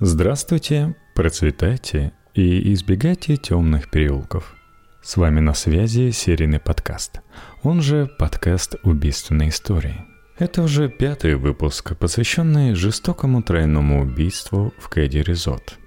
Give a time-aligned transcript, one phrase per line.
[0.00, 4.56] Здравствуйте, процветайте и избегайте темных переулков.
[5.00, 7.20] С вами на связи серийный подкаст,
[7.62, 10.04] он же подкаст убийственной истории.
[10.36, 15.78] Это уже пятый выпуск, посвященный жестокому тройному убийству в Кэдди Резот.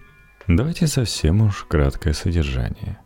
[0.48, 3.00] Давайте совсем уж краткое содержание.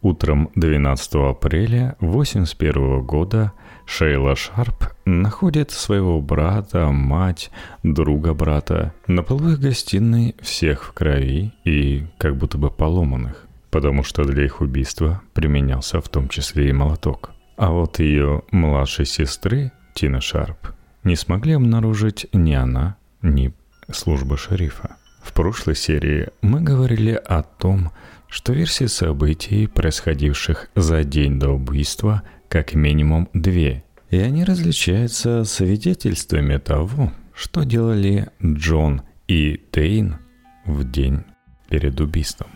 [0.00, 3.52] Утром 12 апреля 1981 года
[3.86, 7.50] Шейла Шарп находит своего брата, мать,
[7.82, 14.02] друга брата на полу их гостиной всех в крови и как будто бы поломанных, потому
[14.02, 17.30] что для их убийства применялся в том числе и молоток.
[17.56, 20.68] А вот ее младшей сестры, Тина Шарп,
[21.04, 23.52] не смогли обнаружить ни она, ни
[23.90, 24.96] служба шерифа.
[25.22, 27.92] В прошлой серии мы говорили о том,
[28.28, 36.58] что версии событий, происходивших за день до убийства, как минимум две, и они различаются свидетельствами
[36.58, 40.18] того, что делали Джон и Тейн
[40.66, 41.22] в день
[41.70, 42.50] перед убийством.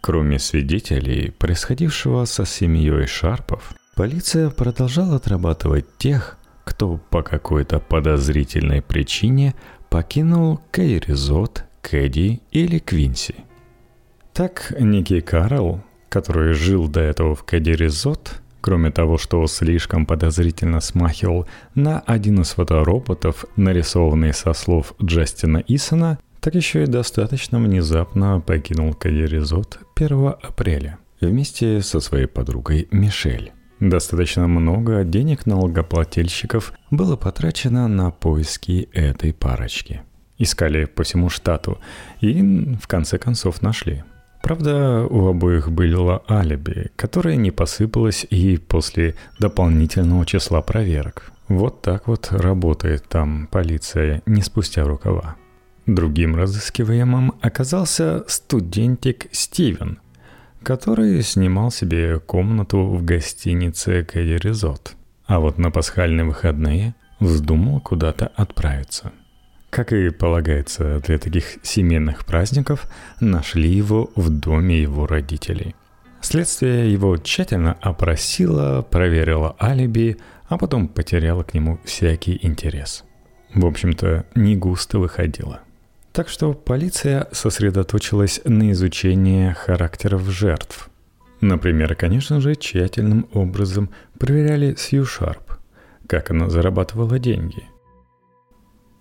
[0.00, 9.54] Кроме свидетелей, происходившего со семьей Шарпов, полиция продолжала отрабатывать тех, кто по какой-то подозрительной причине
[9.88, 13.36] покинул Кейризот, Кэдди или Квинси.
[14.32, 20.80] Так Ники Карл, который жил до этого в Кэдди Резот, Кроме того, что слишком подозрительно
[20.80, 28.40] смахивал на один из фотороботов, нарисованный со слов Джастина Исона, так еще и достаточно внезапно
[28.40, 33.52] покинул Кадеризот 1 апреля вместе со своей подругой Мишель.
[33.80, 40.02] Достаточно много денег налогоплательщиков было потрачено на поиски этой парочки.
[40.38, 41.78] Искали по всему штату
[42.20, 42.40] и
[42.80, 44.04] в конце концов нашли–
[44.42, 51.32] Правда, у обоих было алиби, которое не посыпалось и после дополнительного числа проверок.
[51.46, 55.36] Вот так вот работает там полиция, не спустя рукава.
[55.86, 59.98] Другим разыскиваемым оказался студентик Стивен,
[60.62, 64.94] который снимал себе комнату в гостинице Кэдди Резот.
[65.26, 69.12] А вот на пасхальные выходные вздумал куда-то отправиться–
[69.72, 72.86] как и полагается для таких семейных праздников,
[73.20, 75.74] нашли его в доме его родителей.
[76.20, 83.04] Следствие его тщательно опросило, проверило алиби, а потом потеряло к нему всякий интерес.
[83.54, 85.60] В общем-то, не густо выходило.
[86.12, 90.90] Так что полиция сосредоточилась на изучении характеров жертв.
[91.40, 95.54] Например, конечно же, тщательным образом проверяли Сью Шарп,
[96.06, 97.64] как она зарабатывала деньги–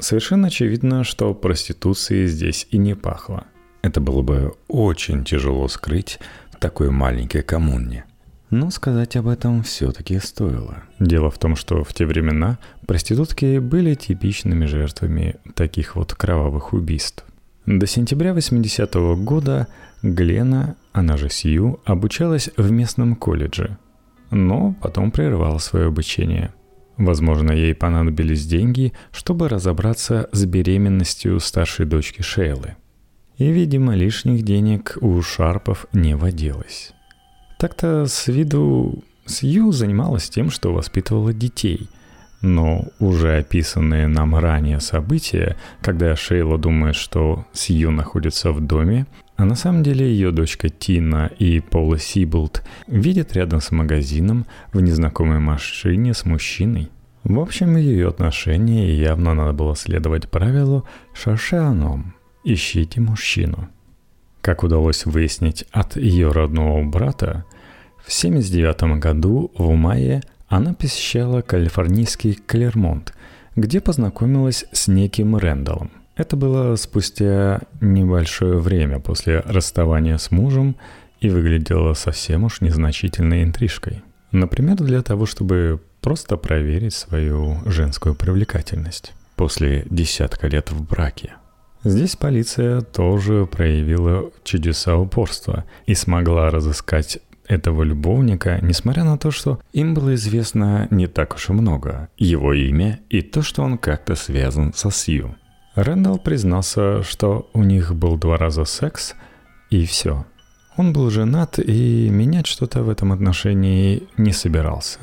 [0.02, 3.46] Совершенно очевидно, что проституции здесь и не пахло.
[3.84, 6.20] Это было бы очень тяжело скрыть
[6.52, 8.06] в такой маленькой коммуне.
[8.50, 10.84] Но сказать об этом все-таки стоило.
[11.00, 12.58] Дело в том, что в те времена
[12.88, 17.24] проститутки были типичными жертвами таких вот кровавых убийств.
[17.68, 19.68] До сентября 80-го года
[20.02, 23.78] Глена, она же Сью, обучалась в местном колледже,
[24.32, 26.52] но потом прервала свое обучение–
[26.98, 32.76] Возможно, ей понадобились деньги, чтобы разобраться с беременностью старшей дочки Шейлы.
[33.38, 36.94] И, видимо, лишних денег у Шарпов не водилось.
[37.58, 41.90] Так-то с виду Сью занималась тем, что воспитывала детей.
[42.42, 49.06] Но уже описанные нам ранее события, когда Шейла думает, что Сью находится в доме,
[49.42, 54.80] а на самом деле ее дочка Тина и Пола Сиболт видят рядом с магазином в
[54.82, 56.92] незнакомой машине с мужчиной.
[57.24, 60.86] В общем, ее отношении явно надо было следовать правилу
[61.16, 62.14] «шашаном»–
[62.44, 63.68] «ищите мужчину».
[64.42, 67.46] Как удалось выяснить от ее родного брата,
[67.98, 73.16] в 1979 году в мае она посещала калифорнийский Клермонт,
[73.56, 75.90] где познакомилась с неким Рэндаллом.
[76.22, 80.76] Это было спустя небольшое время после расставания с мужем
[81.20, 84.04] и выглядело совсем уж незначительной интрижкой.
[84.32, 91.38] Например, для того, чтобы просто проверить свою женскую привлекательность после десятка лет в браке.
[91.84, 97.18] Здесь полиция тоже проявила чудеса упорства и смогла разыскать
[97.48, 102.54] этого любовника, несмотря на то, что им было известно не так уж и много, его
[102.54, 105.36] имя и то, что он как-то связан со Сью.
[105.76, 109.16] Рэндалл признался, что у них был два раза секс,
[109.70, 110.26] и все.
[110.76, 115.00] Он был женат и менять что-то в этом отношении не собирался.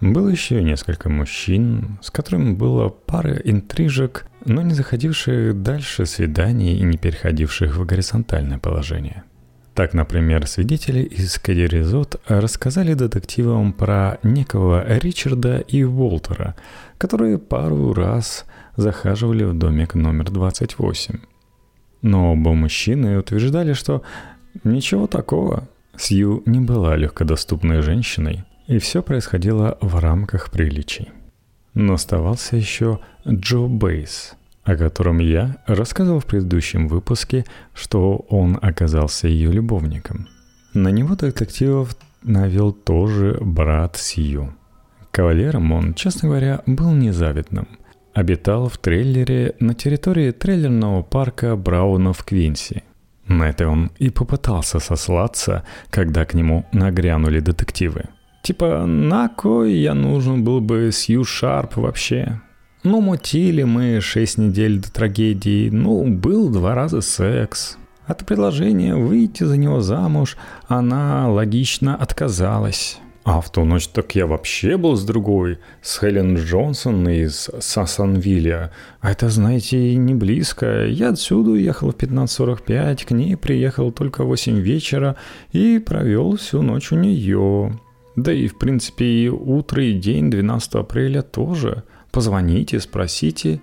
[0.00, 6.82] Было еще несколько мужчин, с которыми было пара интрижек, но не заходивших дальше свиданий и
[6.82, 9.22] не переходивших в горизонтальное положение.
[9.74, 16.56] Так, например, свидетели из Кадиризот рассказали детективам про некого Ричарда и Уолтера,
[16.98, 18.44] которые пару раз
[18.76, 21.18] захаживали в домик номер 28.
[22.02, 24.02] Но оба мужчины утверждали, что
[24.64, 25.68] ничего такого.
[25.96, 31.10] Сью не была легкодоступной женщиной, и все происходило в рамках приличий.
[31.74, 34.34] Но оставался еще Джо Бейс,
[34.64, 37.44] о котором я рассказывал в предыдущем выпуске,
[37.74, 40.28] что он оказался ее любовником.
[40.74, 44.54] На него детективов навел тоже брат Сью.
[45.10, 47.68] Кавалером он, честно говоря, был незавидным.
[48.14, 52.82] Обитал в трейлере на территории трейлерного парка Брауна в Квинси.
[53.26, 58.04] На это он и попытался сослаться, когда к нему нагрянули детективы.
[58.42, 62.40] Типа, на кой я нужен был бы Сью Шарп вообще?
[62.82, 67.78] Ну, мутили мы шесть недель до трагедии, ну, был два раза секс.
[68.06, 70.36] От предложения выйти за него замуж
[70.66, 72.98] она логично отказалась.
[73.24, 78.72] А в ту ночь так я вообще был с другой, с Хелен Джонсон из Сасанвилля.
[79.00, 80.86] А это, знаете, не близко.
[80.86, 85.16] Я отсюда уехал в 15.45, к ней приехал только в 8 вечера
[85.52, 87.78] и провел всю ночь у нее.
[88.16, 91.84] Да и, в принципе, и утро, и день 12 апреля тоже.
[92.10, 93.60] Позвоните, спросите.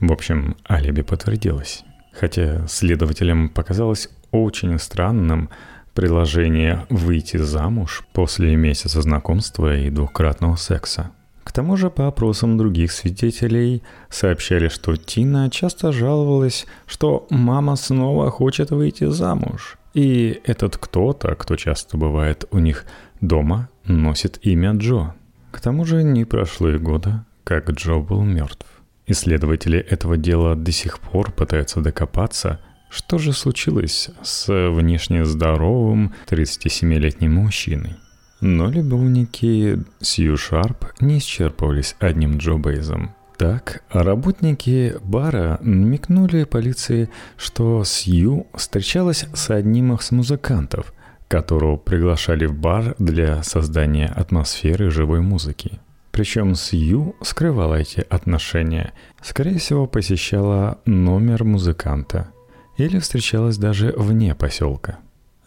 [0.00, 1.84] В общем, алиби подтвердилось.
[2.12, 5.50] Хотя следователям показалось очень странным
[5.94, 11.10] предложение выйти замуж после месяца знакомства и двухкратного секса.
[11.44, 18.30] К тому же по опросам других свидетелей сообщали, что Тина часто жаловалась, что мама снова
[18.30, 19.78] хочет выйти замуж.
[19.92, 22.84] И этот кто-то, кто часто бывает у них
[23.20, 25.14] дома, носит имя Джо.
[25.52, 28.66] К тому же не прошло и года, как Джо был мертв.
[29.06, 32.58] Исследователи этого дела до сих пор пытаются докопаться,
[32.94, 37.96] что же случилось с внешне здоровым 37-летним мужчиной.
[38.40, 43.14] Но любовники Сью Шарп не исчерпывались одним Джо Бейзом.
[43.36, 50.94] Так, работники бара намекнули полиции, что Сью встречалась с одним из музыкантов,
[51.26, 55.80] которого приглашали в бар для создания атмосферы живой музыки.
[56.12, 58.92] Причем Сью скрывала эти отношения.
[59.20, 62.28] Скорее всего, посещала номер музыканта.
[62.76, 64.98] Или встречалась даже вне поселка.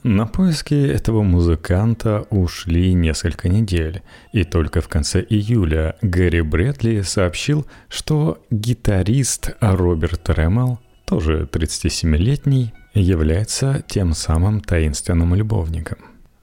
[0.03, 7.65] На поиски этого музыканта ушли несколько недель, и только в конце июля Гэри Брэдли сообщил,
[7.89, 15.97] что гитарист Роберт Рэмел, тоже 37-летний, является тем самым таинственным любовником.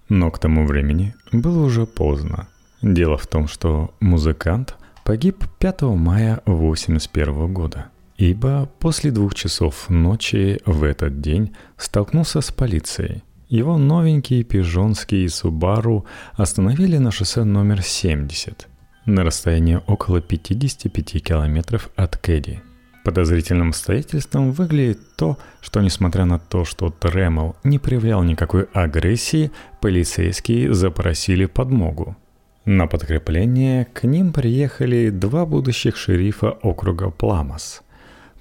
[0.08, 2.48] Но к тому времени было уже поздно–
[2.84, 7.86] Дело в том, что музыкант погиб 5 мая 1981 года,
[8.16, 13.22] ибо после двух часов ночи в этот день столкнулся с полицией.
[13.48, 18.68] Его новенький пижонский Субару остановили на шоссе номер 70
[19.06, 22.62] на расстоянии около 55 километров от Кэдди.
[23.04, 29.50] Подозрительным обстоятельством выглядит то, что несмотря на то, что Тремел не проявлял никакой агрессии,
[29.80, 32.16] полицейские запросили подмогу–
[32.66, 37.82] на подкрепление к ним приехали два будущих шерифа округа Пламас.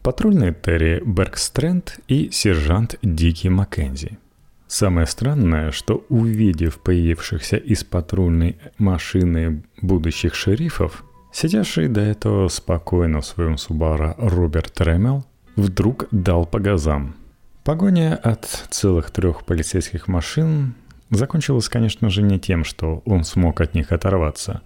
[0.03, 4.19] Патрульный Терри Беркстренд и сержант Дики Маккензи.
[4.67, 13.25] Самое странное, что увидев появившихся из патрульной машины будущих шерифов, сидящий до этого спокойно в
[13.25, 17.15] своем Субара Роберт Ремел вдруг дал по газам.
[17.63, 20.75] Погоня от целых трех полицейских машин
[21.09, 24.61] Закончилось, конечно же, не тем, что он смог от них оторваться.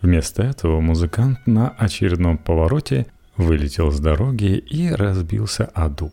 [0.00, 3.06] Вместо этого музыкант на очередном повороте
[3.38, 6.12] вылетел с дороги и разбился о дуб.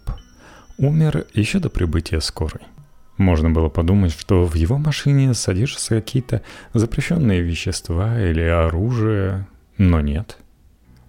[0.77, 2.62] Умер еще до прибытия скорой.
[3.17, 6.41] Можно было подумать, что в его машине содержатся какие-то
[6.74, 10.38] запрещенные вещества или оружие, но нет.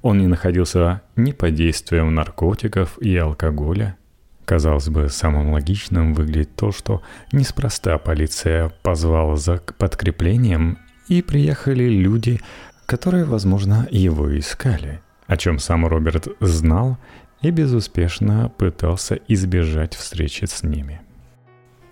[0.02, 3.96] Он не находился ни под действием наркотиков и алкоголя–
[4.46, 12.40] Казалось бы, самым логичным выглядит то, что неспроста полиция позвала за подкреплением и приехали люди,
[12.86, 16.98] которые, возможно, его искали, о чем сам Роберт знал
[17.42, 21.00] и безуспешно пытался избежать встречи с ними.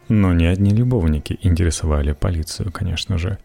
[0.09, 3.39] Но не одни любовники интересовали полицию, конечно же.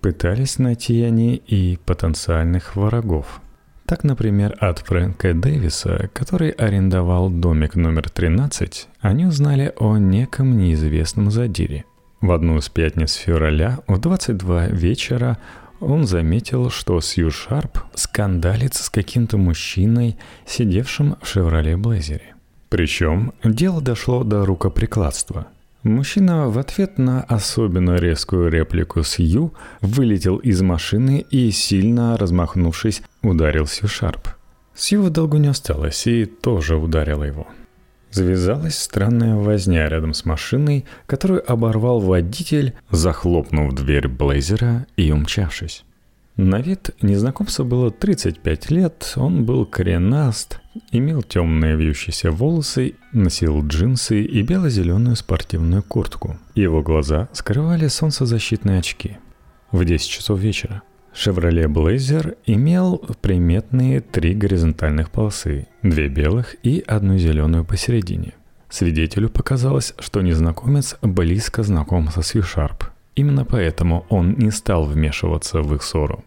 [0.00, 3.40] Пытались найти они и потенциальных врагов–
[3.86, 11.30] так, например, от Фрэнка Дэвиса, который арендовал домик номер 13, они узнали о неком неизвестном
[11.30, 11.84] задире.
[12.20, 15.38] В одну из пятниц февраля в 22 вечера
[15.80, 20.16] он заметил, что Сью Шарп скандалит с каким-то мужчиной,
[20.46, 22.34] сидевшим в «Шевроле Блейзере».
[22.68, 25.46] Причем дело дошло до рукоприкладства–
[25.86, 33.68] Мужчина в ответ на особенно резкую реплику Сью вылетел из машины и, сильно размахнувшись, ударил
[33.68, 34.30] Сью Шарп.
[34.74, 37.46] Сью в долгу не осталось и тоже ударила его.
[38.10, 45.84] Завязалась странная возня рядом с машиной, которую оборвал водитель, захлопнув дверь Блейзера и умчавшись.
[46.36, 50.60] На вид незнакомцу было 35 лет, он был коренаст,
[50.92, 56.36] имел темные вьющиеся волосы, носил джинсы и бело-зеленую спортивную куртку.
[56.54, 59.16] Его глаза скрывали солнцезащитные очки.
[59.72, 60.82] В 10 часов вечера
[61.16, 68.34] Chevrolet Blazer имел приметные три горизонтальных полосы, две белых и одну зеленую посередине.
[68.68, 72.84] Свидетелю показалось, что незнакомец близко знаком со Сьюшарп.
[73.14, 76.22] Именно поэтому он не стал вмешиваться в их ссору.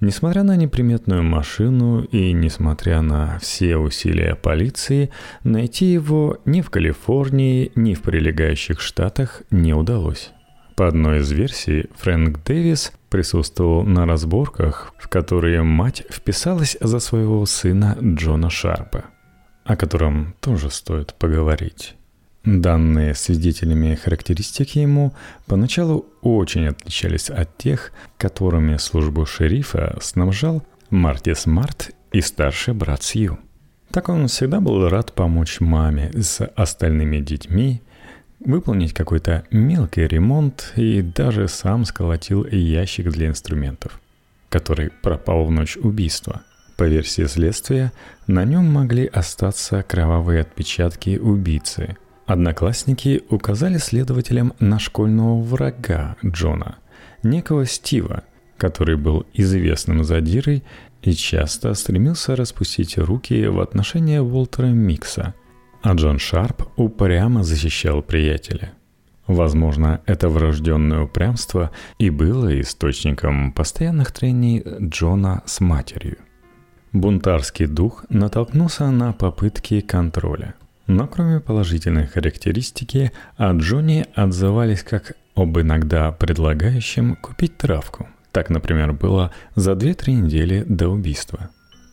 [0.00, 5.08] Несмотря на неприметную машину и несмотря на все усилия полиции,
[5.42, 10.32] найти его ни в Калифорнии, ни в прилегающих штатах не удалось.
[10.76, 17.46] По одной из версий, Фрэнк Дэвис присутствовал на разборках, в которые мать вписалась за своего
[17.46, 19.04] сына Джона Шарпа,
[19.64, 21.94] о котором тоже стоит поговорить.
[22.44, 25.14] Данные свидетелями характеристики ему
[25.46, 33.38] поначалу очень отличались от тех, которыми службу шерифа снабжал Марти Смарт и старший брат Сью.
[33.92, 37.80] Так он всегда был рад помочь маме с остальными детьми–
[38.40, 44.00] выполнить какой-то мелкий ремонт и даже сам сколотил ящик для инструментов,
[44.48, 46.42] который пропал в ночь убийства.
[46.76, 47.92] По версии следствия,
[48.26, 51.96] на нем могли остаться кровавые отпечатки убийцы.
[52.26, 56.76] Одноклассники указали следователям на школьного врага Джона,
[57.22, 58.24] некого Стива,
[58.56, 60.64] который был известным задирой
[61.02, 65.34] и часто стремился распустить руки в отношении Уолтера Микса–
[65.84, 68.72] а Джон Шарп упрямо защищал приятеля.
[69.26, 76.16] Возможно, это врожденное упрямство и было источником постоянных трений Джона с матерью.
[76.92, 80.54] Бунтарский дух натолкнулся на попытки контроля.
[80.86, 88.08] Но кроме положительной характеристики, о Джонни отзывались как об иногда предлагающем купить травку.
[88.32, 91.50] Так, например, было за 2-3 недели до убийства.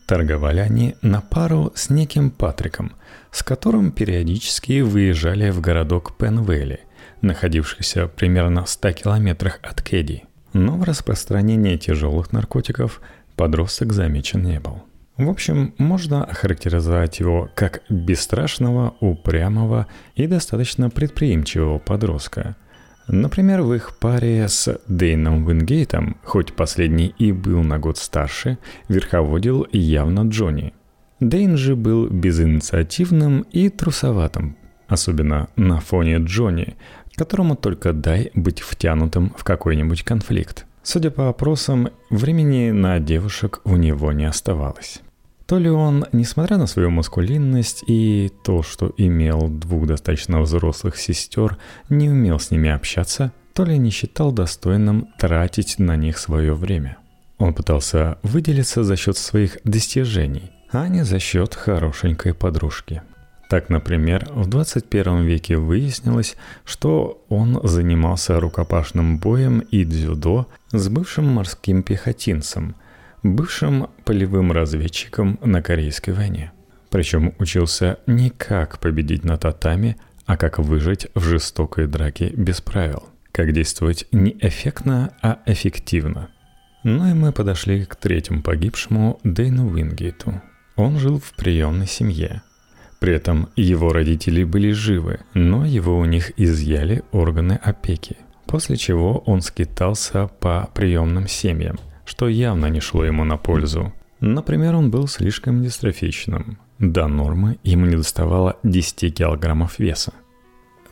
[0.07, 2.93] Торговали они на пару с неким Патриком,
[3.31, 6.81] с которым периодически выезжали в городок Пенвелли,
[7.21, 10.23] находившийся примерно в 100 километрах от Кэдди.
[10.53, 13.01] Но в распространении тяжелых наркотиков
[13.35, 14.83] подросток замечен не был.
[15.17, 22.55] В общем, можно охарактеризовать его как бесстрашного, упрямого и достаточно предприимчивого подростка.
[23.07, 28.57] Например, в их паре с Дейном Вингейтом, хоть последний и был на год старше,
[28.89, 30.73] верховодил явно Джонни–
[31.21, 36.75] Дейн же был безинициативным и трусоватым, особенно на фоне Джонни,
[37.15, 40.65] которому только дай быть втянутым в какой-нибудь конфликт.
[40.81, 45.01] Судя по опросам, времени на девушек у него не оставалось.
[45.45, 51.59] То ли он, несмотря на свою маскулинность и то, что имел двух достаточно взрослых сестер,
[51.89, 56.97] не умел с ними общаться, то ли не считал достойным тратить на них свое время.
[57.37, 63.01] Он пытался выделиться за счет своих достижений– а не за счет хорошенькой подружки.
[63.49, 71.25] Так, например, в 21 веке выяснилось, что он занимался рукопашным боем и дзюдо с бывшим
[71.27, 72.75] морским пехотинцем,
[73.23, 76.53] бывшим полевым разведчиком на Корейской войне.
[76.89, 83.03] Причем учился не как победить на татами, а как выжить в жестокой драке без правил.
[83.33, 86.29] Как действовать не эффектно, а эффективно.
[86.83, 90.41] Ну и мы подошли к третьему погибшему Дэйну Уингейту–
[90.81, 92.41] он жил в приемной семье.
[92.99, 98.17] При этом его родители были живы, но его у них изъяли органы опеки.
[98.45, 103.93] После чего он скитался по приемным семьям, что явно не шло ему на пользу.
[104.19, 106.59] Например, он был слишком дистрофичным.
[106.77, 110.13] До нормы ему не доставало 10 килограммов веса.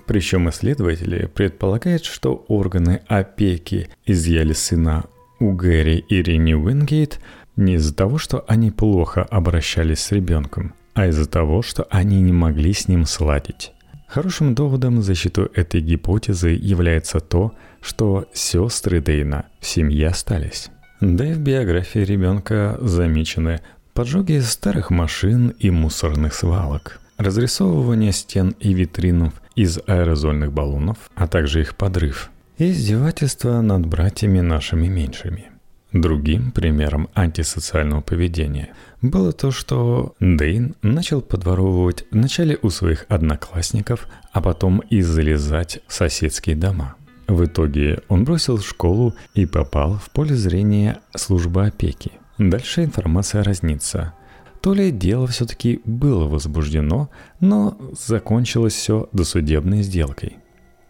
[0.08, 5.05] Причем исследователи предполагают, что органы опеки изъяли сына
[5.39, 7.19] у Гэри и Ренни Уингейт
[7.60, 12.32] не из-за того, что они плохо обращались с ребенком, а из-за того, что они не
[12.32, 13.74] могли с ним сладить.
[14.08, 20.72] Хорошим доводом в защиту этой гипотезы является то, что сестры Дейна в семье остались.
[21.00, 23.62] Да и в биографии ребенка замечены
[23.94, 31.62] поджоги старых машин и мусорных свалок, разрисовывание стен и витринов из аэрозольных баллонов, а также
[31.62, 35.49] их подрыв, и издевательства над братьями нашими меньшими–
[35.91, 44.41] Другим примером антисоциального поведения было то, что Дейн начал подворовывать вначале у своих одноклассников, а
[44.41, 46.96] потом и залезать в соседские дома.
[47.27, 52.12] В итоге он бросил школу и попал в поле зрения службы опеки.
[52.38, 54.13] Дальше информация разнится.
[54.62, 60.38] то ли дело все-таки было возбуждено, но закончилось все досудебной сделкой.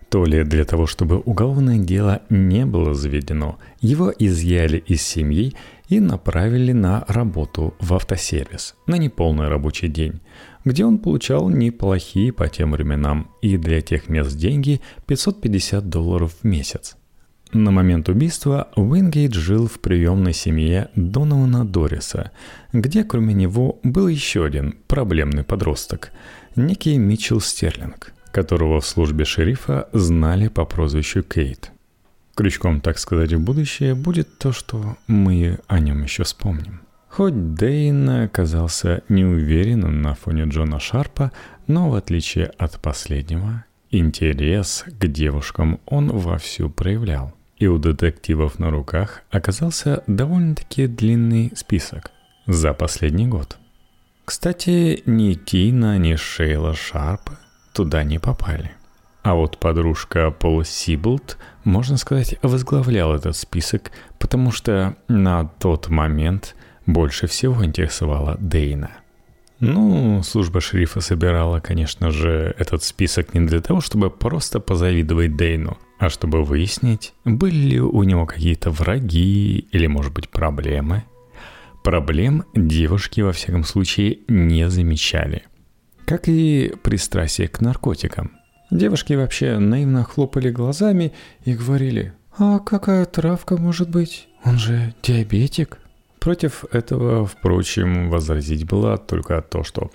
[0.09, 5.53] То ли для того, чтобы уголовное дело не было заведено, его изъяли из семьи
[5.87, 10.19] и направили на работу в автосервис на неполный рабочий день,
[10.65, 16.43] где он получал неплохие по тем временам и для тех мест деньги 550 долларов в
[16.43, 16.95] месяц.
[17.51, 22.31] На момент убийства Уингейт жил в приемной семье Донована Дориса,
[22.73, 26.11] где кроме него был еще один проблемный подросток,
[26.55, 31.71] некий Митчелл Стерлинг, которого в службе шерифа знали по прозвищу Кейт.
[32.35, 36.81] Крючком, так сказать, в будущее будет то, что мы о нем еще вспомним.
[37.09, 41.31] Хоть Дейн оказался неуверенным на фоне Джона Шарпа,
[41.67, 47.33] но в отличие от последнего, интерес к девушкам он вовсю проявлял.
[47.57, 52.11] И у детективов на руках оказался довольно-таки длинный список
[52.47, 53.57] за последний год.
[54.23, 57.31] Кстати, ни Тина, ни Шейла Шарп
[57.73, 58.71] туда не попали.
[59.21, 66.55] А вот подружка Пол Сиблд, можно сказать, возглавлял этот список, потому что на тот момент
[66.85, 68.91] больше всего интересовала Дейна.
[69.59, 75.77] Ну, служба шерифа собирала, конечно же, этот список не для того, чтобы просто позавидовать Дейну–
[75.99, 81.03] а чтобы выяснить, были ли у него какие-то враги или, может быть, проблемы.
[81.83, 85.43] Проблем девушки, во всяком случае, не замечали.
[86.09, 88.31] Как и пристрастие к наркотикам.
[88.71, 91.13] Девушки вообще наивно хлопали глазами
[91.45, 94.27] и говорили, «А какая травка может быть?
[94.43, 95.77] Он же диабетик».
[96.19, 99.91] Против этого, впрочем, возразить было только то, что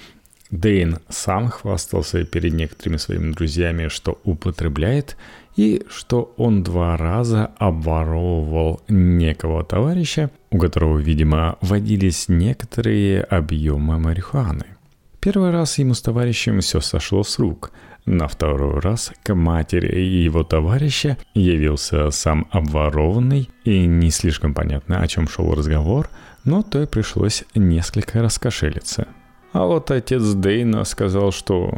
[0.52, 5.16] Дейн сам хвастался перед некоторыми своими друзьями, что употребляет,
[5.56, 14.74] и что он два раза обворовывал некого товарища, у которого, видимо, водились некоторые объемы марихуаны.
[15.25, 17.73] Первый раз ему с товарищем все сошло с рук.
[18.04, 25.09] На второй раз к матери его товарища явился сам обворованный, и не слишком понятно, о
[25.09, 26.11] чем шел разговор,
[26.44, 29.09] но той пришлось несколько раскошелиться–
[29.55, 31.72] а вот отец Дейна сказал, что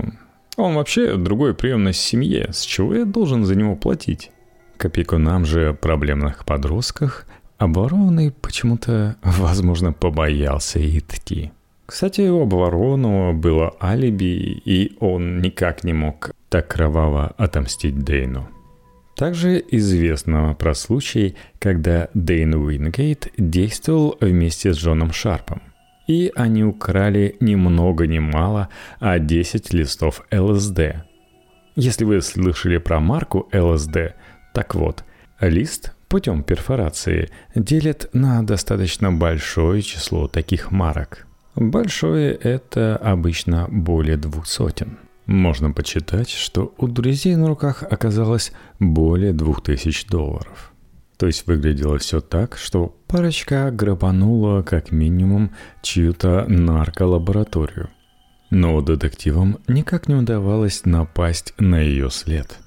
[0.56, 4.30] он вообще другой приемной семье, с чего я должен за него платить?
[4.78, 7.26] К опекунам же проблемных подростках
[7.58, 11.52] обворованный почему-то, возможно, побоялся идти.
[11.86, 18.48] Кстати, у обворованного было алиби, и он никак не мог так кроваво отомстить Дейну.
[19.16, 25.62] Также известно про случай, когда Дейн Уингейт действовал вместе с Джоном Шарпом–
[26.06, 28.68] и они украли ни много ни мало,
[29.00, 31.04] а 10 листов ЛСД.
[31.74, 34.14] Если вы слышали про марку ЛСД,
[34.54, 35.04] так вот,
[35.40, 41.25] лист путем перфорации делят на достаточно большое число таких марок.
[41.56, 44.98] Большое– это обычно более двух сотен.
[45.26, 50.72] Можно почитать, что у друзей на руках оказалось более двух тысяч долларов–
[51.16, 57.88] то есть выглядело все так, что парочка грабанула как минимум чью-то нарколабораторию.
[58.50, 62.58] Но детективам никак не удавалось напасть на ее след.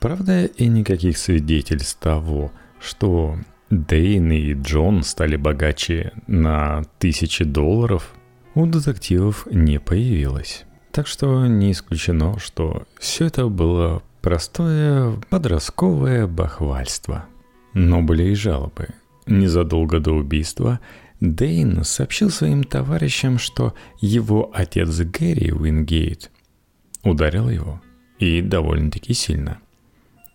[0.00, 3.38] Правда, и никаких свидетельств того, что
[3.70, 8.14] Дейн и Джон стали богаче на тысячи долларов,
[8.54, 10.64] у детективов не появилось.
[10.92, 17.26] Так что не исключено, что все это было простое подростковое бахвальство–
[17.74, 18.88] но были и жалобы.
[19.26, 20.80] Незадолго до убийства
[21.20, 26.30] Дейн сообщил своим товарищам, что его отец Гэри Уингейт
[27.02, 27.82] ударил его,
[28.18, 29.58] и довольно-таки сильно.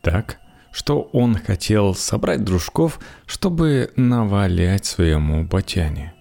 [0.01, 0.37] Так,
[0.71, 6.13] что он хотел собрать дружков, чтобы навалять своему батяне.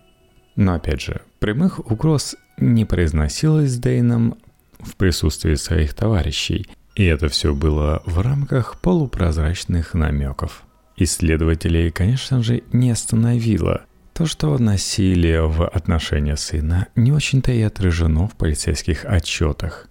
[0.57, 4.37] Но опять же, прямых угроз не произносилось Дейном
[4.79, 10.63] в присутствии своих товарищей, и это все было в рамках полупрозрачных намеков–
[11.01, 18.27] Исследователей, конечно же, не остановило то, что насилие в отношении сына не очень-то и отражено
[18.27, 19.89] в полицейских отчетах.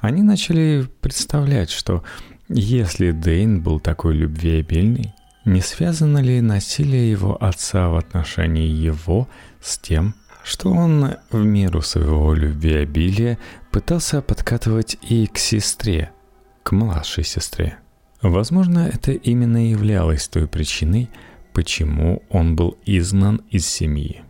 [0.00, 2.02] Они начали представлять, что
[2.48, 5.14] если Дейн был такой любвеобильный,
[5.44, 9.28] не связано ли насилие его отца в отношении его
[9.60, 13.38] с тем, что он в меру своего любвеобилия
[13.70, 16.12] пытался подкатывать и к сестре,
[16.62, 17.78] к младшей сестре.
[18.20, 21.10] Возможно, это именно являлось той причиной,
[21.52, 24.22] почему он был изгнан из семьи.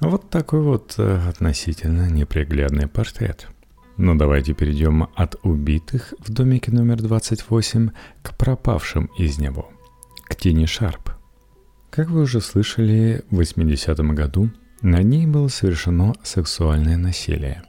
[0.00, 3.48] Вот такой вот э, относительно неприглядный портрет.
[3.96, 7.90] Но давайте перейдем от убитых в домике номер 28
[8.22, 9.70] к пропавшим из него,
[10.24, 11.12] к Тине Шарп.
[11.90, 14.50] Как вы уже слышали, в 80-м году
[14.86, 17.64] Над ней было совершено сексуальное насилие.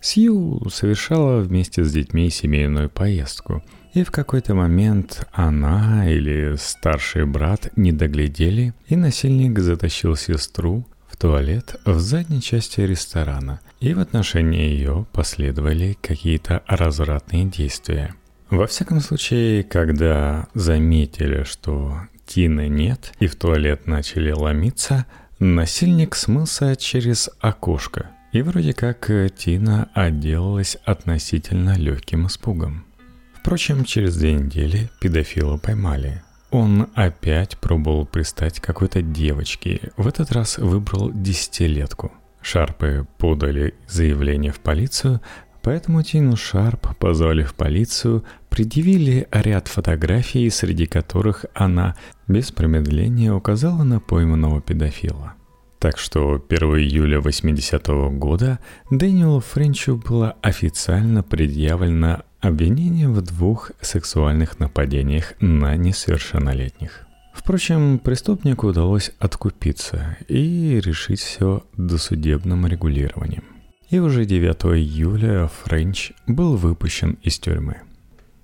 [0.00, 7.72] Сью совершала вместе с детьми семейную поездку, и в какой-то момент она или старший брат
[7.74, 14.68] не доглядели, и насильник затащил сестру в туалет в задней части ресторана, и в отношении
[14.68, 18.14] ее последовали какие-то развратные действия.
[18.50, 25.06] Во всяком случае, когда заметили, что Тины нет, и в туалет начали ломиться,
[25.38, 28.10] насильник смылся через окошко.
[28.32, 32.84] И вроде как Тина отделалась относительно легким испугом.
[33.38, 36.22] Впрочем, через две недели педофила поймали.
[36.50, 42.12] Он опять пробовал пристать какой-то девочке, в этот раз выбрал десятилетку.
[42.40, 45.20] Шарпы подали заявление в полицию,
[45.64, 51.96] поэтому Тину Шарп позвали в полицию, предъявили ряд фотографий, среди которых она
[52.28, 55.34] без промедления указала на пойманного педофила.
[55.80, 58.58] Так что 1 июля 80 -го года
[58.90, 67.06] Дэниелу Френчу было официально предъявлено обвинение в двух сексуальных нападениях на несовершеннолетних.
[67.34, 73.53] Впрочем, преступнику удалось откупиться и решить все досудебным регулированием.
[73.94, 77.82] И уже 9 июля Френч был выпущен из тюрьмы.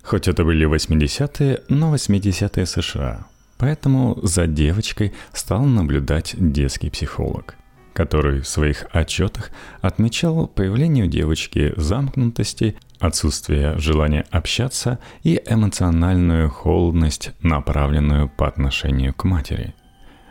[0.01, 3.27] Хоть это были 80-е, но 80-е США.
[3.57, 7.55] Поэтому за девочкой стал наблюдать детский психолог,
[7.91, 17.31] который в своих отчетах отмечал появление у девочки замкнутости, отсутствие желания общаться и эмоциональную холодность,
[17.41, 19.75] направленную по отношению к матери.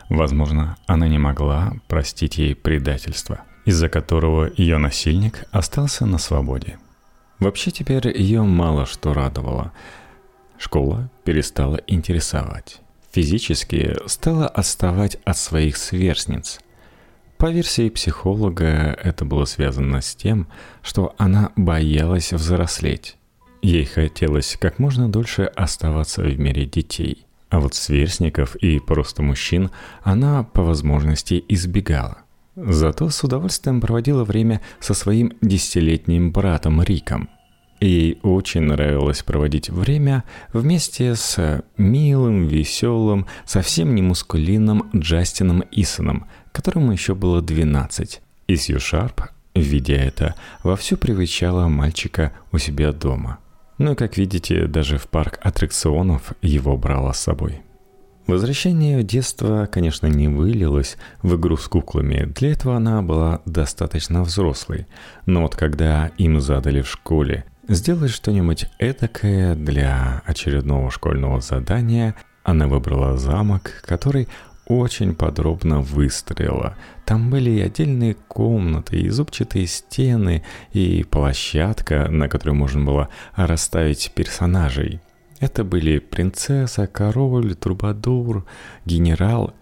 [0.09, 6.79] Возможно, она не могла простить ей предательство, из-за которого ее насильник остался на свободе.
[7.39, 9.71] Вообще теперь ее мало что радовало.
[10.57, 12.81] Школа перестала интересовать.
[13.11, 16.59] Физически стала отставать от своих сверстниц.
[17.37, 20.47] По версии психолога, это было связано с тем,
[20.83, 23.17] что она боялась взрослеть.
[23.63, 27.25] Ей хотелось как можно дольше оставаться в мире детей.
[27.49, 29.71] А вот сверстников и просто мужчин
[30.03, 32.19] она по возможности избегала–
[32.55, 37.29] Зато с удовольствием проводила время со своим десятилетним братом Риком.
[37.79, 46.91] Ей очень нравилось проводить время вместе с милым, веселым, совсем не мускулинным Джастином Исоном, которому
[46.91, 48.21] еще было 12.
[48.47, 49.23] И Сью Шарп,
[49.55, 53.39] видя это, вовсю привычала мальчика у себя дома.
[53.79, 57.61] Ну и, как видите, даже в парк аттракционов его брала с собой.
[58.31, 62.31] Возвращение в детство, конечно, не вылилось в игру с куклами.
[62.33, 64.87] Для этого она была достаточно взрослой.
[65.25, 72.69] Но вот когда им задали в школе сделать что-нибудь этакое для очередного школьного задания, она
[72.69, 74.29] выбрала замок, который
[74.65, 76.77] очень подробно выстроила.
[77.03, 84.13] Там были и отдельные комнаты, и зубчатые стены, и площадка, на которой можно было расставить
[84.15, 85.01] персонажей–
[85.41, 88.45] это были принцесса, король, трубадур,
[88.85, 89.55] генерал,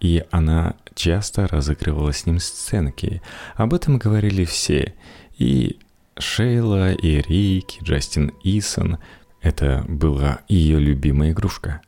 [0.00, 3.22] и она часто разыгрывала с ним сценки.
[3.54, 4.94] Об этом говорили все.
[5.38, 5.78] И
[6.18, 8.98] Шейла, и Рик, и Джастин Исон.
[9.40, 11.80] Это была ее любимая игрушка.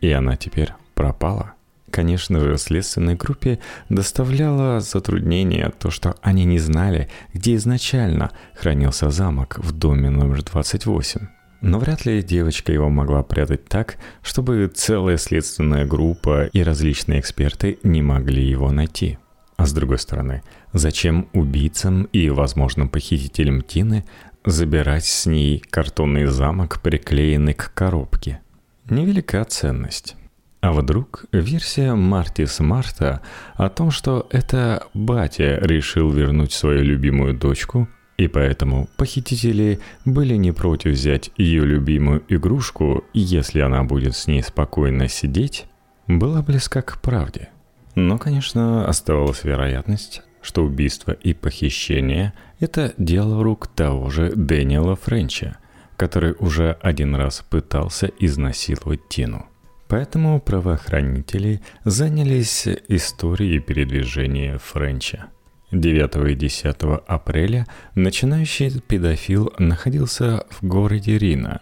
[0.00, 1.52] И она теперь пропала.
[1.90, 3.58] Конечно же, следственной группе
[3.90, 11.39] доставляло затруднение то, что они не знали, где изначально хранился замок в доме номер 28.
[11.60, 17.78] Но вряд ли девочка его могла прятать так, чтобы целая следственная группа и различные эксперты
[17.82, 19.18] не могли его найти.
[19.56, 20.42] А с другой стороны,
[20.72, 24.06] зачем убийцам и возможным похитителям Тины
[24.46, 28.40] забирать с ней картонный замок, приклеенный к коробке?
[28.88, 30.16] Невелика ценность.
[30.62, 33.20] А вдруг версия Марти Смарта
[33.54, 37.86] о том, что это батя решил вернуть свою любимую дочку–
[38.20, 44.42] и поэтому похитители были не против взять ее любимую игрушку, если она будет с ней
[44.42, 45.64] спокойно сидеть,
[46.06, 47.48] была близка к правде.
[47.94, 55.56] Но, конечно, оставалась вероятность, что убийство и похищение– это дело рук того же Дэниела Френча,
[55.96, 59.46] который уже один раз пытался изнасиловать Тину.
[59.88, 65.28] Поэтому правоохранители занялись историей передвижения Френча–
[65.72, 71.60] 9 и 10 апреля начинающий педофил находился в городе Рина,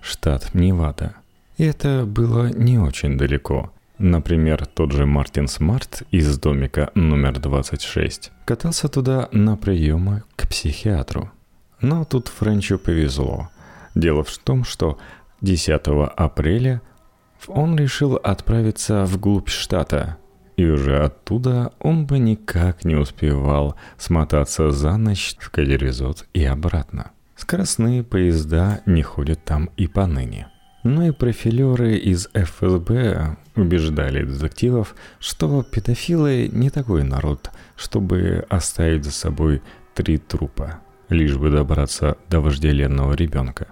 [0.00, 1.14] штат Невада.
[1.58, 3.72] И это было не очень далеко.
[3.98, 11.30] Например, тот же Мартин Смарт из домика номер 26 катался туда на приемы к психиатру.
[11.82, 13.50] Но тут Френчу повезло.
[13.94, 14.98] Дело в том, что
[15.42, 15.82] 10
[16.16, 16.80] апреля
[17.46, 20.16] он решил отправиться вглубь штата–
[20.60, 26.44] и уже оттуда он бы никак не успевал смотаться за ночь в Кедди Резорт и
[26.44, 27.12] обратно.
[27.34, 30.48] Скоростные поезда не ходят там и поныне.
[30.82, 39.12] Но и профилеры из ФСБ убеждали детективов, что педофилы не такой народ, чтобы оставить за
[39.12, 39.62] собой
[39.94, 43.68] три трупа, лишь бы добраться до вожделенного ребенка.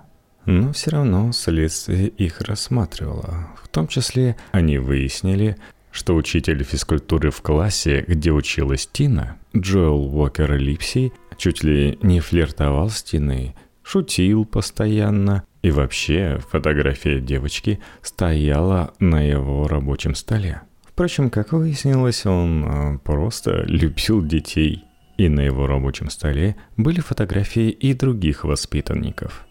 [0.47, 3.49] Но все равно следствие их рассматривало.
[3.63, 5.59] В том числе они выяснили,
[5.91, 12.91] что учитель физкультуры в классе, где училась Тина, Джоэл Уокер Липси, чуть ли не флиртовал
[12.91, 20.63] с Тиной, шутил постоянно, и вообще фотография девочки стояла на его рабочем столе.
[20.85, 24.85] Впрочем, как выяснилось, он э, просто любил детей.
[25.17, 29.47] И на его рабочем столе были фотографии и других воспитанников.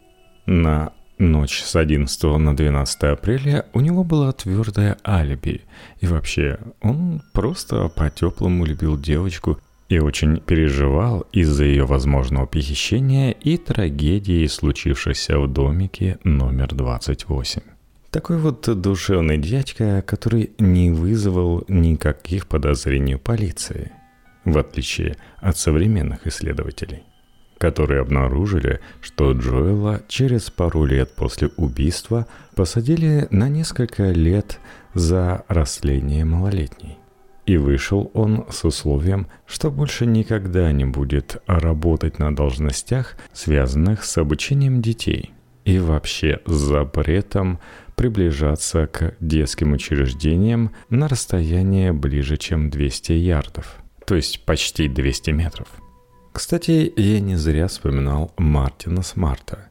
[0.45, 5.61] На ночь с 11 на 12 апреля у него было твердое алиби.
[5.99, 13.57] И вообще, он просто по-теплому любил девочку и очень переживал из-за ее возможного похищения и
[13.57, 17.61] трагедии, случившейся в домике номер 28.
[18.11, 23.91] Такой вот душевный дядька, который не вызвал никаких подозрений у полиции,
[24.45, 27.03] в отличие от современных исследователей,
[27.57, 34.59] которые обнаружили, что Джоэла через пару лет после убийства посадили на несколько лет
[34.93, 36.97] за растление малолетней.
[37.45, 44.17] И вышел он с условием, что больше никогда не будет работать на должностях, связанных с
[44.17, 45.31] обучением детей.
[45.63, 47.59] И вообще с запретом
[47.95, 53.77] приближаться к детским учреждениям на расстояние ближе, чем 200 ярдов.
[54.05, 55.67] То есть почти 200 метров.
[56.37, 59.69] Кстати, я не зря вспоминал Мартина Смарта.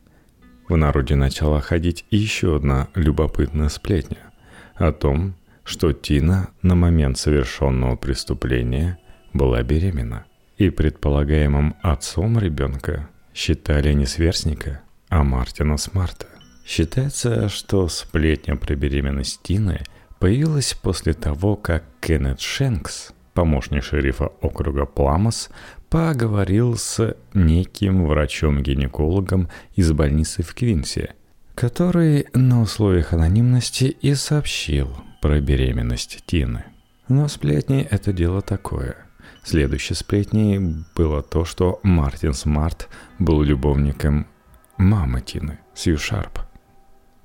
[0.69, 4.33] В народе начала ходить еще одна любопытная сплетня
[4.75, 8.99] о том, что Тина на момент совершенного преступления
[9.33, 10.25] была беременна.
[10.59, 16.27] И предполагаемым отцом ребенка считали не сверстника, а Мартина Смарта.
[16.67, 19.83] Считается, что сплетня про беременность Тины
[20.19, 25.51] появилась после того, как Кеннет Шенкс, помощник шерифа округа Пламос,
[25.97, 31.15] поговорил с неким врачом-гинекологом из больницы в Квинсе,
[31.55, 36.65] который на условиях анонимности и сообщил про беременность Тины.
[37.09, 38.97] Но сплетни– это дело такое.
[39.43, 44.27] Следующей сплетней было то, что Мартин Смарт был любовником
[44.77, 46.41] мамы Тины, Сью Шарп.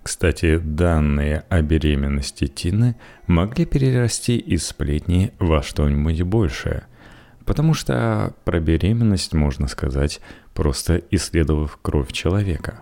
[0.01, 2.95] Кстати, данные о беременности Тины
[3.27, 6.85] могли перерасти из сплетни во что-нибудь большее,
[7.51, 10.21] потому что про беременность можно сказать,
[10.53, 12.79] просто исследовав кровь человека.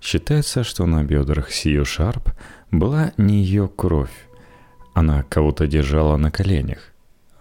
[0.00, 2.30] Считается, что на бедрах Сью Шарп
[2.72, 4.26] была не ее кровь,
[4.92, 6.78] она кого-то держала на коленях.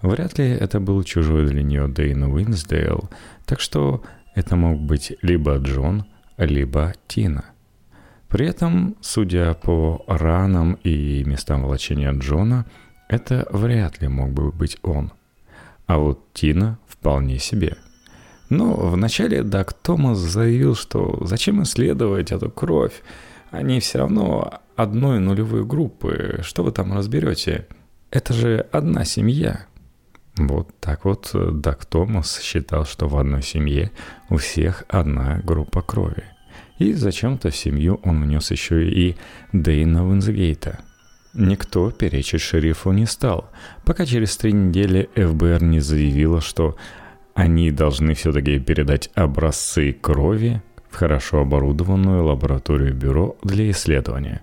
[0.03, 3.09] Вряд ли это был чужой для нее Дейн Уингейт,
[3.47, 4.03] так что
[4.35, 6.05] это мог быть либо Джон,
[6.37, 7.45] либо Тина.
[8.27, 12.67] При этом, судя по ранам и местам волочения Джона,
[13.09, 15.11] это вряд ли мог бы быть он.
[15.91, 17.75] А вот Тина вполне себе.
[18.49, 22.93] Но вначале Даг Томас заявил, что зачем исследовать эту кровь,
[23.49, 26.39] они все равно одной нулевой группы.
[26.43, 27.67] Что вы там разберете?
[28.09, 29.65] Это же одна семья.
[30.37, 33.91] Вот так вот Дак Томас считал, что в одной семье
[34.29, 36.23] у всех одна группа крови.
[36.79, 39.17] И зачем-то в семью он внес еще и
[39.51, 40.79] Дейна Винзгейта.
[41.33, 43.49] Никто перечить шерифу не стал,
[43.85, 46.75] пока через три недели ФБР не заявило, что
[47.33, 54.41] они должны все-таки передать образцы крови в хорошо оборудованную лабораторию бюро для исследования.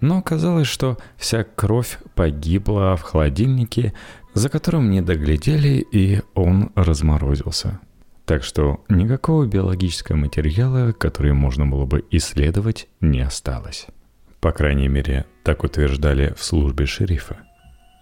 [0.00, 3.92] Но оказалось, что вся кровь погибла в холодильнике,
[4.32, 7.80] за которым не доглядели, и он разморозился.
[8.24, 13.86] Так что никакого биологического материала, который можно было бы исследовать, не осталось.
[14.40, 17.36] По крайней мере, так утверждали в службе шерифа.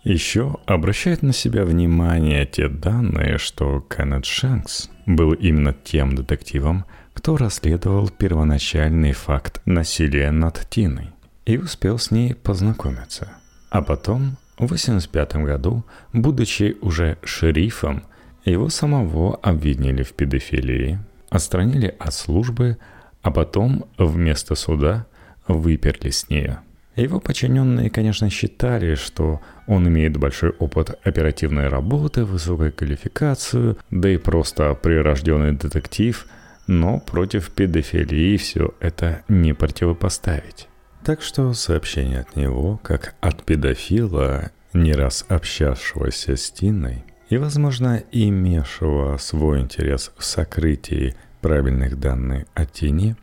[0.03, 7.37] Еще обращает на себя внимание те данные, что Кеннет Шенкс был именно тем детективом, кто
[7.37, 11.11] расследовал первоначальный факт насилия над Тиной
[11.45, 13.35] и успел с ней познакомиться.
[13.69, 18.05] А потом, в 1985 году, будучи уже шерифом,
[18.47, 22.79] его самого обвинили в педофилии, отстранили от службы,
[23.21, 25.05] а потом вместо суда
[25.47, 26.61] выперли с нее.
[26.97, 34.17] Его подчиненные, конечно, считали, что он имеет большой опыт оперативной работы, высокую квалификацию, да и
[34.17, 36.27] просто прирожденный детектив–
[36.67, 40.69] но против педофилии все это не противопоставить.
[41.05, 48.03] Так что сообщение от него, как от педофила, не раз общавшегося с Тиной и, возможно,
[48.11, 53.17] имевшего свой интерес в сокрытии правильных данных о Тине,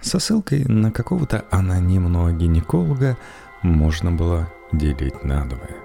[0.00, 3.16] со ссылкой на какого-то анонимного гинеколога
[3.62, 5.76] можно было делить надвое.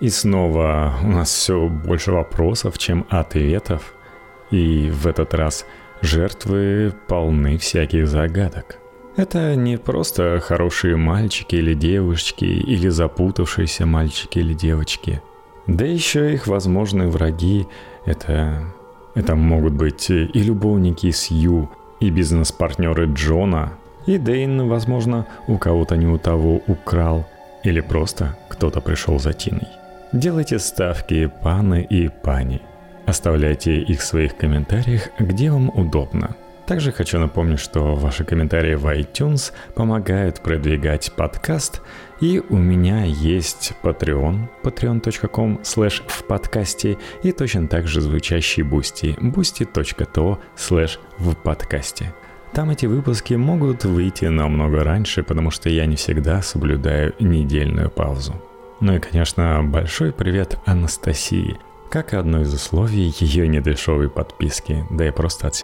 [0.00, 3.94] И снова у нас все больше вопросов, чем ответов.
[4.50, 5.64] И в этот раз
[6.00, 8.78] жертвы полны всяких загадок.
[9.16, 15.22] Это не просто хорошие мальчики или девушки, или запутавшиеся мальчики или девочки.
[15.66, 17.68] Да еще их возможные враги–
[18.04, 18.64] это...
[19.14, 21.70] Это могут быть и любовники Сью,
[22.00, 23.72] и бизнес-партнеры Джона,
[24.06, 27.26] и Дейн, возможно, у кого-то не у того украл,
[27.62, 29.68] или просто кто-то пришел за Тиной.
[30.12, 32.60] Делайте ставки, паны и пани.
[33.06, 38.86] Оставляйте их в своих комментариях, где вам удобно– также хочу напомнить, что ваши комментарии в
[38.86, 41.82] iTunes помогают продвигать подкаст,
[42.20, 49.18] и у меня есть Patreon, patreon.com slash в подкасте, и точно так же звучащий Boosty,
[49.18, 52.14] boosty.to slash в подкасте.
[52.52, 58.34] Там эти выпуски могут выйти намного раньше, потому что я не всегда соблюдаю недельную паузу.
[58.80, 61.56] Ну и, конечно, большой привет Анастасии,
[61.90, 65.54] как и одно из условий ее недешевой подписки, да и просто от